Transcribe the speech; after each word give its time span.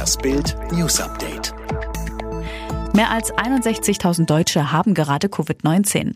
Das 0.00 0.16
Bild 0.16 0.56
News 0.72 0.98
Update. 0.98 1.52
Mehr 2.94 3.10
als 3.10 3.30
61.000 3.34 4.24
Deutsche 4.24 4.72
haben 4.72 4.94
gerade 4.94 5.26
Covid-19. 5.26 6.14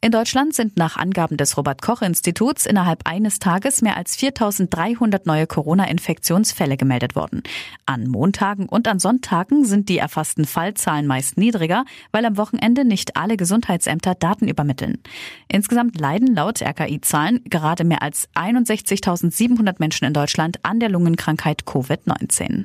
In 0.00 0.10
Deutschland 0.10 0.54
sind 0.54 0.76
nach 0.76 0.96
Angaben 0.96 1.36
des 1.36 1.56
Robert 1.56 1.82
Koch 1.82 2.02
Instituts 2.02 2.66
innerhalb 2.66 3.06
eines 3.08 3.38
Tages 3.38 3.80
mehr 3.80 3.96
als 3.96 4.18
4.300 4.18 5.20
neue 5.24 5.46
Corona-Infektionsfälle 5.46 6.76
gemeldet 6.76 7.14
worden. 7.14 7.44
An 7.86 8.08
Montagen 8.08 8.68
und 8.68 8.88
an 8.88 8.98
Sonntagen 8.98 9.64
sind 9.64 9.88
die 9.88 9.98
erfassten 9.98 10.44
Fallzahlen 10.44 11.06
meist 11.06 11.38
niedriger, 11.38 11.84
weil 12.10 12.26
am 12.26 12.36
Wochenende 12.36 12.84
nicht 12.84 13.16
alle 13.16 13.36
Gesundheitsämter 13.36 14.16
Daten 14.16 14.48
übermitteln. 14.48 14.98
Insgesamt 15.46 16.00
leiden 16.00 16.34
laut 16.34 16.60
RKI-Zahlen 16.60 17.44
gerade 17.44 17.84
mehr 17.84 18.02
als 18.02 18.28
61.700 18.34 19.76
Menschen 19.78 20.06
in 20.06 20.12
Deutschland 20.12 20.58
an 20.64 20.80
der 20.80 20.88
Lungenkrankheit 20.88 21.62
Covid-19. 21.62 22.64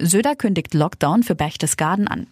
Söder 0.00 0.34
kündigt 0.34 0.74
Lockdown 0.74 1.22
für 1.22 1.34
Berchtesgaden 1.34 2.08
an. 2.08 2.26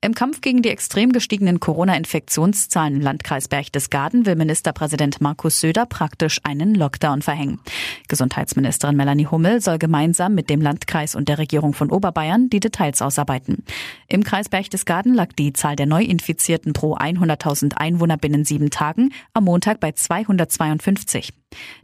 Im 0.00 0.14
Kampf 0.14 0.42
gegen 0.42 0.62
die 0.62 0.68
extrem 0.68 1.10
gestiegenen 1.10 1.58
Corona-Infektionszahlen 1.58 2.96
im 2.96 3.00
Landkreis 3.00 3.48
Berchtesgaden 3.48 4.26
will 4.26 4.36
Ministerpräsident 4.36 5.20
Markus 5.20 5.58
Söder 5.58 5.86
praktisch 5.86 6.38
einen 6.44 6.76
Lockdown 6.76 7.20
verhängen. 7.20 7.58
Gesundheitsministerin 8.06 8.94
Melanie 8.94 9.26
Hummel 9.26 9.60
soll 9.60 9.78
gemeinsam 9.78 10.36
mit 10.36 10.50
dem 10.50 10.60
Landkreis 10.60 11.16
und 11.16 11.28
der 11.28 11.38
Regierung 11.38 11.72
von 11.72 11.90
Oberbayern 11.90 12.48
die 12.48 12.60
Details 12.60 13.02
ausarbeiten. 13.02 13.64
Im 14.06 14.22
Kreis 14.22 14.48
Berchtesgaden 14.48 15.14
lag 15.14 15.32
die 15.32 15.52
Zahl 15.52 15.74
der 15.74 15.86
Neuinfizierten 15.86 16.74
pro 16.74 16.94
100.000 16.94 17.74
Einwohner 17.74 18.18
binnen 18.18 18.44
sieben 18.44 18.70
Tagen 18.70 19.10
am 19.34 19.44
Montag 19.44 19.80
bei 19.80 19.90
252. 19.90 21.32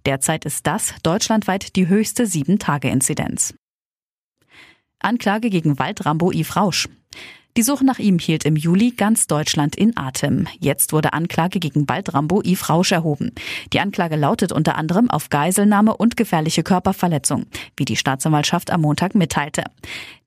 Derzeit 0.07 0.45
ist 0.45 0.69
das 0.69 0.95
deutschlandweit 1.03 1.75
die 1.75 1.89
höchste 1.89 2.27
Sieben-Tage-Inzidenz. 2.29 3.55
Anklage 5.01 5.51
gegen 5.51 5.79
Waldrambo 5.79 6.31
Yves 6.33 6.57
Rausch. 6.57 6.89
Die 7.57 7.63
Suche 7.63 7.85
nach 7.85 8.01
ihm 8.01 8.19
hielt 8.19 8.45
im 8.45 8.57
Juli 8.57 8.91
ganz 8.91 9.29
Deutschland 9.29 9.77
in 9.77 9.97
Atem. 9.97 10.49
Jetzt 10.59 10.93
wurde 10.93 11.13
Anklage 11.13 11.61
gegen 11.61 11.89
Waldrambo 11.89 12.43
Yves 12.43 12.69
Rausch 12.69 12.91
erhoben. 12.91 13.31
Die 13.73 13.79
Anklage 13.79 14.17
lautet 14.17 14.51
unter 14.51 14.75
anderem 14.77 15.09
auf 15.09 15.31
Geiselnahme 15.31 15.97
und 15.97 16.17
gefährliche 16.17 16.65
Körperverletzung, 16.65 17.47
wie 17.77 17.85
die 17.85 17.95
Staatsanwaltschaft 17.95 18.73
am 18.73 18.81
Montag 18.81 19.15
mitteilte. 19.15 19.63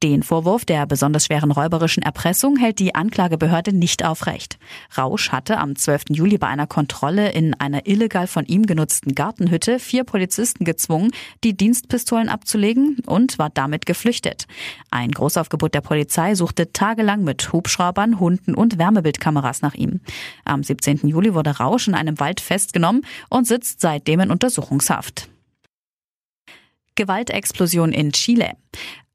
Den 0.03 0.22
Vorwurf 0.22 0.64
der 0.64 0.86
besonders 0.86 1.26
schweren 1.26 1.50
räuberischen 1.50 2.03
Erpressung 2.03 2.56
hält 2.58 2.78
die 2.78 2.94
Anklagebehörde 2.94 3.73
nicht 3.73 4.06
aufrecht. 4.06 4.59
Rausch 4.95 5.31
hatte 5.31 5.58
am 5.58 5.76
12. 5.76 6.06
Juli 6.09 6.38
bei 6.38 6.45
einer 6.45 6.67
Kontrolle 6.67 7.31
in 7.31 7.56
einer 7.56 7.88
illegal 7.88 8.28
von 8.28 8.45
ihm 8.45 8.67
genutzten 8.67 9.16
Gartenhütte 9.16 9.80
vier 9.80 10.04
Polizisten 10.04 10.66
gezwungen, 10.66 11.09
die 11.44 11.58
Dienstpistolen 11.58 12.30
abzulegen 12.30 12.98
und 13.08 13.39
war 13.39 13.50
damit 13.50 13.88
geflüchtet. 13.88 14.45
Ein 14.92 15.09
Großaufgebot 15.09 15.73
der 15.73 15.81
Polizei 15.81 16.36
suchte 16.36 16.72
tagelang 16.72 17.23
mit 17.23 17.52
Hubschraubern, 17.52 18.20
Hunden 18.20 18.54
und 18.54 18.78
Wärmebildkameras 18.78 19.64
nach 19.64 19.73
ihm. 19.73 20.02
Am 20.45 20.61
17. 20.61 21.08
Juli 21.08 21.34
wurde 21.34 21.58
Rausch 21.58 21.88
in 21.88 21.95
einem 21.95 22.20
Wald 22.20 22.39
festgenommen 22.39 23.02
und 23.30 23.48
sitzt 23.48 23.82
seitdem 23.82 24.20
in 24.20 24.30
Untersuchungshaft. 24.30 25.28
Gewaltexplosion 26.94 27.94
in 27.94 28.11
Chile. 28.11 28.54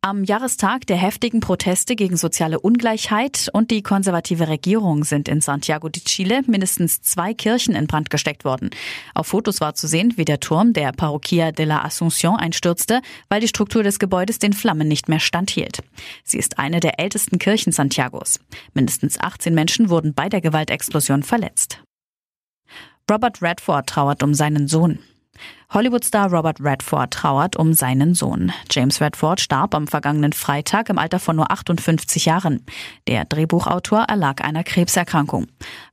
Am 0.04 0.24
Jahrestag 0.24 0.84
der 0.88 0.96
heftigen 0.96 1.38
Proteste 1.38 1.94
gegen 1.94 2.16
soziale 2.16 2.58
Ungleichheit 2.58 3.48
und 3.52 3.70
die 3.70 3.84
konservative 3.84 4.48
Regierung 4.48 5.04
sind 5.04 5.28
in 5.28 5.40
Santiago 5.40 5.88
de 5.88 6.02
Chile 6.02 6.42
mindestens 6.48 7.02
zwei 7.02 7.34
Kirchen 7.34 7.76
in 7.76 7.86
Brand 7.86 8.10
gesteckt 8.10 8.44
worden. 8.44 8.70
Auf 9.14 9.28
Fotos 9.28 9.60
war 9.60 9.76
zu 9.76 9.86
sehen, 9.86 10.14
wie 10.16 10.24
der 10.24 10.40
Turm 10.40 10.72
der 10.72 10.90
Parroquia 10.90 11.52
de 11.52 11.66
la 11.66 11.84
Asunción 11.84 12.34
einstürzte, 12.34 13.00
weil 13.28 13.40
die 13.40 13.46
Struktur 13.46 13.84
des 13.84 14.00
Gebäudes 14.00 14.40
den 14.40 14.54
Flammen 14.54 14.88
nicht 14.88 15.08
mehr 15.08 15.20
standhielt. 15.20 15.84
Sie 16.24 16.38
ist 16.38 16.58
eine 16.58 16.80
der 16.80 16.98
ältesten 16.98 17.38
Kirchen 17.38 17.70
Santiagos. 17.70 18.40
Mindestens 18.74 19.20
18 19.20 19.54
Menschen 19.54 19.88
wurden 19.88 20.14
bei 20.14 20.28
der 20.28 20.40
Gewaltexplosion 20.40 21.22
verletzt. 21.22 21.78
Robert 23.08 23.40
Redford 23.40 23.88
trauert 23.88 24.24
um 24.24 24.34
seinen 24.34 24.66
Sohn. 24.66 24.98
Hollywoodstar 25.72 26.30
Robert 26.30 26.60
Redford 26.60 27.14
trauert 27.14 27.56
um 27.56 27.72
seinen 27.72 28.14
Sohn. 28.14 28.52
James 28.70 29.00
Redford 29.00 29.40
starb 29.40 29.74
am 29.74 29.86
vergangenen 29.86 30.34
Freitag 30.34 30.90
im 30.90 30.98
Alter 30.98 31.18
von 31.18 31.36
nur 31.36 31.50
58 31.50 32.26
Jahren. 32.26 32.66
Der 33.08 33.24
Drehbuchautor 33.24 34.00
erlag 34.02 34.44
einer 34.44 34.64
Krebserkrankung. 34.64 35.46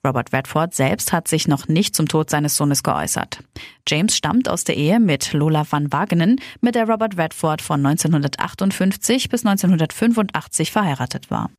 Robert 0.06 0.34
Redford 0.34 0.74
selbst 0.74 1.14
hat 1.14 1.30
sich 1.30 1.48
noch 1.48 1.70
nicht 1.70 1.96
zum 1.96 2.10
Tod 2.10 2.30
seines 2.30 2.58
Sohnes 2.58 2.84
geäußert. 2.84 3.42
James 3.88 4.18
stammt 4.18 4.50
aus 4.50 4.66
der 4.66 4.76
Ehe 4.76 5.00
mit 5.00 5.32
Lola 5.32 5.66
van 5.70 5.94
Wagenen, 5.94 6.42
mit 6.60 6.76
der 6.76 6.90
Robert 6.90 7.18
Redford 7.18 7.62
von 7.62 7.86
1958 7.86 9.30
bis 9.30 9.46
1985 9.46 10.72
verheiratet 10.72 11.32
war. 11.32 11.50